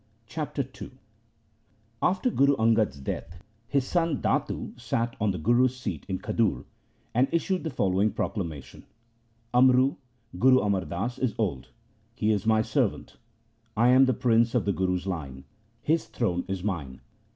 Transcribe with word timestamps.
Chapter 0.25 0.67
II 0.81 0.93
After 2.01 2.31
Guru 2.31 2.55
Angad's 2.55 2.99
death, 2.99 3.43
his 3.67 3.85
son 3.85 4.19
Datu 4.19 4.71
sat 4.75 5.15
on 5.21 5.29
the 5.29 5.37
Guru's 5.37 5.75
seat 5.77 6.07
in 6.09 6.17
Khadur, 6.17 6.65
and 7.13 7.27
issued 7.31 7.63
the 7.63 7.69
following 7.69 8.11
proclamation:' 8.11 8.87
Amru 9.53 9.97
(Guru 10.39 10.59
Amar 10.61 10.85
Das) 10.85 11.19
is 11.19 11.35
old. 11.37 11.67
He 12.15 12.31
is 12.31 12.47
my 12.47 12.63
servant. 12.63 13.17
I 13.77 13.89
am 13.89 14.07
prince 14.07 14.55
of 14.55 14.65
the 14.65 14.73
Guru's 14.73 15.05
line. 15.05 15.43
His 15.83 16.07
throne 16.07 16.45
is 16.47 16.63
mine.' 16.63 17.01